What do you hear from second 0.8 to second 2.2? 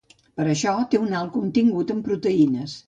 té un alt contingut en